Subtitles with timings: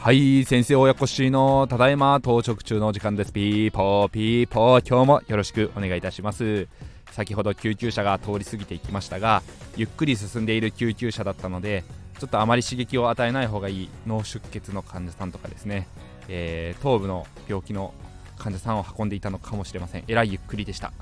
[0.00, 3.34] はい先生親子しのただいま到着中の時間です。
[3.34, 6.68] ピーポーピーポー今日もよろしくお願いいたします。
[7.10, 9.42] 先ほど救急車が通り過ぎていきましたが
[9.76, 11.84] ゆっくり進んでいる救急車だったので
[12.18, 15.86] ちょっとあまり刺激を与えない方がいい脳出血の患者さんとかですね、
[16.28, 17.92] えー、頭部の病気の
[18.38, 20.04] 患者さんを運んでいたのかもしれません。
[20.08, 20.92] えらいゆっくりでした。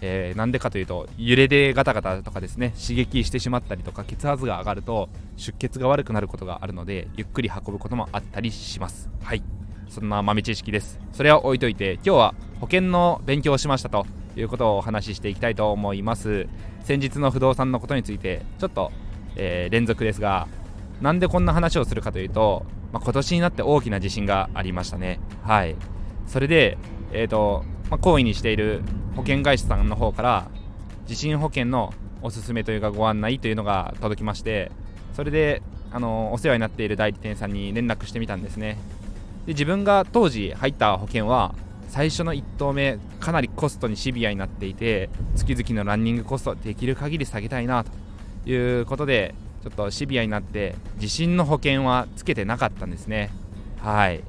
[0.00, 9.08] えー、なんでかというと揺れでガタガタとかですね刺激してしまったりとか血圧が上がると出血が悪くなることがあるのでゆっくり運ぶこともあったりします。
[9.22, 9.42] はい。
[9.88, 11.00] そんな豆知識です。
[11.12, 14.06] それは置いといて今日は保険の勉強をしましたと
[14.36, 16.46] いうことをお話ししていきたいと思います。
[16.84, 18.92] 先日の不動産のことについてちょっと、
[19.36, 20.48] えー、連続ですが
[21.00, 25.20] なんでこんな話をするかというと、まあ、今年になって大きな地震がありましたね。
[25.42, 25.76] はい。
[26.26, 26.76] それで
[27.12, 28.82] えっ、ー、とまあ、行為にしている
[29.18, 30.48] 保険会社さんの方から
[31.08, 34.70] 地震保険のおすすめというかご案内というのが届きまして
[35.14, 38.78] それであのお世話になっている代理店さんに連絡してみたんですね。
[39.44, 41.56] で自分が当時入った保険は
[41.88, 47.90] 最初の1投目かなりコストにシビアになっていて月々のランニングコストできる限り下げたいなと。
[48.46, 53.30] いうことでちょっとシビアになって地震の保険はつけてなかったんですね。
[53.80, 54.22] はい。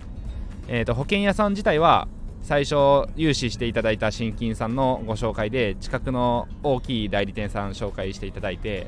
[0.67, 2.07] えーと保険屋さん自体は
[2.41, 8.87] 最初融資していただいた新金さんのご紹介で近くの大きい代理店さん紹介していただいて、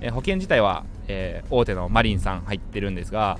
[0.00, 3.38] え保険自体は、え、大手のマリンさん入ってるんですが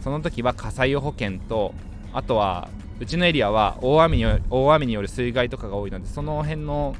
[0.00, 1.74] その時は火災保険と
[2.12, 2.68] あとは
[3.00, 6.94] うちのエリアは大雨によ大雨による水害とかが多いのでその辺の、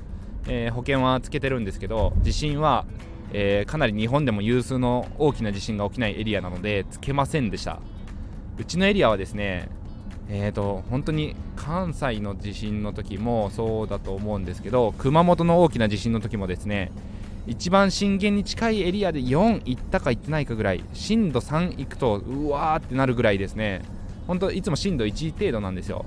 [0.48, 2.86] え、保険はつけてるんですけど地震は、
[3.32, 7.80] え、かなり日本でも有数の大きな地震が起きないエリアなのでつけませんでした。
[8.58, 9.68] うちのエリアはですね
[10.34, 16.90] えーと、本当に関西の地震の時もそうだと思うんですけど熊本の大きな地震の時もですね
[17.46, 23.82] 一番震源に近いエリアで4行ったか行ってないかぐらい震度3行くとうわーってなるぐらいですね。
[24.26, 26.06] 本当いつも震度1程度なんですよ。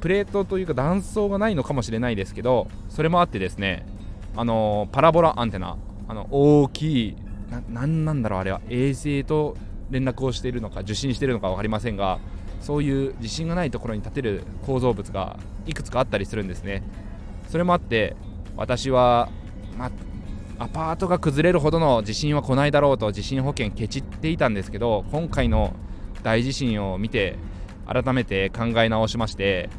[0.00, 3.84] プレートというか断層がないのかもしれないですけどそれもあってですね
[4.36, 5.76] あのー、パラボラアンテナ
[6.06, 7.16] あの大きい
[7.70, 8.60] 何なんだろうあれは。
[8.68, 9.56] 衛星と
[9.90, 12.20] 連絡をしているのか受信しているのか分かりませんが
[12.60, 16.82] そういう地震がないところに建てる構造物がいくつかあったりするんですね。
[17.48, 18.16] それもあって
[18.56, 19.28] 私は、
[19.76, 19.90] まあ
[20.60, 25.72] アパートが崩れるほどの地震は来ないだろうと地震保険ケチっていたんですけど今回の
[26.24, 27.36] 大地震を見て
[27.86, 29.70] 改めて考え直しまして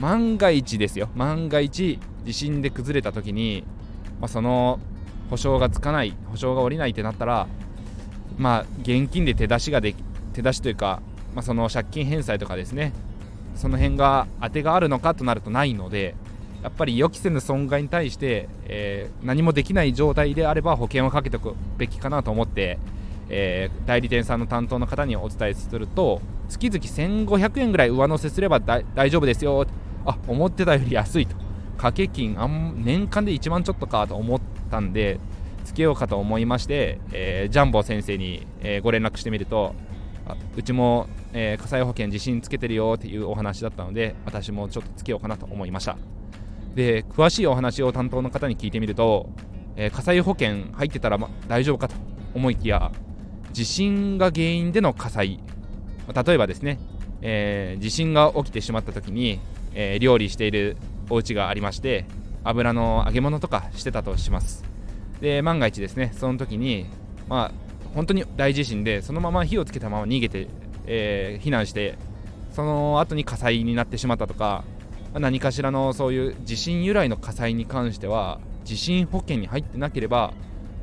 [0.00, 1.08] 万が一ですよ。
[1.14, 3.64] 万が一地震で崩れた時に、
[4.20, 4.80] まあ、その
[5.30, 7.46] 保証がつかない保証が下りないってなったら
[8.36, 10.02] まあ現金で手出しができ
[10.32, 11.00] 手出しというか
[11.34, 12.92] まあ、その借金返済とかですね。
[13.54, 16.14] その辺が当てがあるのかとなるとないので
[16.62, 22.78] やっぱり予期せぬ損害に対して、えー、何もできない状態であれば保険をかけておくべきかなと思って、
[23.28, 29.66] えー、代理店さんの担当の方にお伝えすると月々1500円ぐらい上乗せすれば大丈夫ですよ
[30.06, 31.36] あ思ってたより安いと。
[31.76, 34.40] 掛け金あん年間で1万ちょっとかと思っ
[34.70, 35.18] たんで
[35.64, 39.74] つけようかと思いまして、えー、ジャンボ先生に、えご連絡してみると
[40.56, 45.96] うちも、えー、火災保険地震つけてるよっていうお話だったので私もちょっとつけようかなと思いました。
[46.74, 49.28] で詳しいお話を担当の方に聞いてみると、
[49.76, 51.94] えー、火災保険入ってたら、ま、大丈夫かと
[52.34, 52.90] 思いきや
[53.52, 55.40] 地震が原因での火災。
[56.26, 56.78] 例えばですね、
[57.22, 59.40] えー、地震が起きてしまった時に、
[59.72, 60.76] え料理している
[61.10, 62.04] お家がありまして
[62.44, 64.64] 油の揚げ物とかしてたとします。
[65.20, 66.86] で万が一ですねその時に
[67.28, 67.52] まあ
[67.94, 70.48] 本当に大地震でそのまま火をつけたまま逃げて、
[70.86, 71.96] えー、避難して
[72.52, 74.64] その後に火災になってしまったとか
[75.14, 80.32] 何かしらのそういう地震由来の火災に関しては地震保険に入ってなければ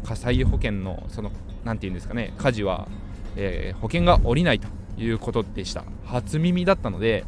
[0.04, 1.32] 火災保険のその
[1.64, 2.88] 何て言うんですかね火事は、
[3.36, 4.68] えー、保険が下りないと
[4.98, 5.84] いうことでした。
[6.06, 7.24] 初耳だったので、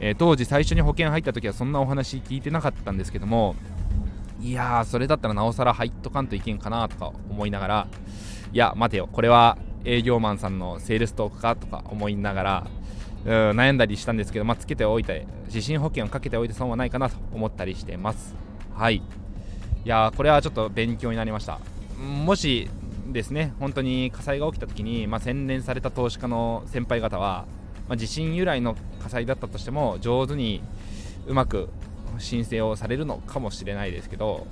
[0.00, 3.56] えー、当時最初に保険入った時はそんなお話聞いてなかったんですけども
[4.40, 7.86] いやーそれだったらなおさら入っとかんといけんかなとか思いながら
[8.52, 9.08] いや待てよ。
[9.10, 12.66] これは営業マンさんのセールストークかとか思いながら
[13.24, 18.34] うん悩んだりしたんですけど、まあ、つけておいて地震保険をかけておいて損はないかなと思ったりしてます。
[18.74, 18.96] はい。
[18.96, 19.02] い
[19.84, 21.58] やこれはちょっと勉強になりました。
[21.98, 22.68] もし
[23.08, 27.46] ですね本当に火災が起きた時に、まあ、洗練された投資家の先輩方は、
[27.88, 30.62] まあ、地震由来の火災だったとしても上手に
[31.26, 31.68] うまく
[32.18, 34.46] 申請をされるのかもしれないですけど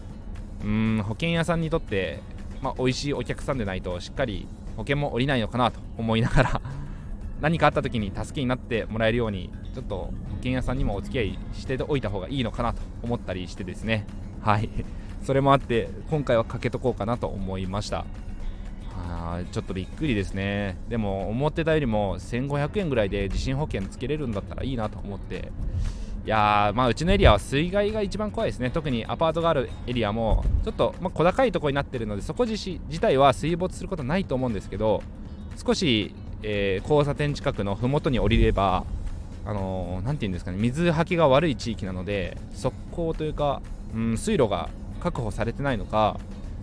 [0.64, 2.20] うん保険屋さんにとって
[2.62, 4.46] まあ、美味しいお客さんでないとしっかり
[4.76, 6.60] 保険も下りないのかなと思いながら
[7.40, 14.06] 何かあった時に助けになってもらえるようにちょっと保険屋さんにもお付き合いしておいた方がいいのかなと思ったりしてですね。
[14.42, 14.68] はい。
[15.22, 18.04] それもあって今回はかけとこうかなと思いました。
[18.96, 20.76] あちょっとびっくりですね。
[20.88, 25.50] でも思ってたよりも1500円ぐらいで地震保険つけれるんだったらいいなと思って
[26.24, 28.70] いやーまあうちのエリアは水害が一番怖いですね。
[28.70, 35.02] 特にアパートがあるエリアもちょっと、まあ、小高いところになってるのでそこ自自体は水没することないと思うんですけど
[35.64, 38.84] 少し、えー、交差点近くの麓に降りれば
[39.46, 43.62] あのー、て言うんですかね水はけが悪い地域なので側溝というか、
[43.94, 44.68] うん、水路が
[45.00, 46.20] 確保されてないのか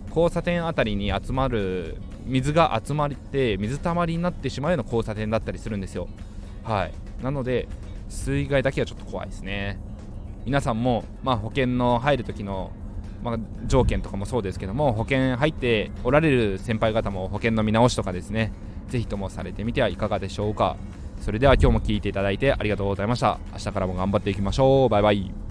[0.08, 6.08] 交差点あたりに集まる水が集まって水たまりになってしまうような交差点だったりするんですよ。
[6.62, 6.92] はい。
[7.22, 7.68] なので
[8.08, 9.78] 水害だけはちょっと怖いですね。
[10.44, 12.70] 皆さんも、まあ、保険の入る時の、
[13.22, 18.52] まあ、条件とかもそうですけども保険入っておられる先輩方も保険の見直しとかですね
[18.88, 20.76] 是非ともされてみてはいかがでしょうか。
[21.20, 23.38] それでは今日も聴いていただいてありがとうございました。
[23.52, 24.88] 明日からも頑張っていきましょう。
[24.88, 25.47] バイバイ。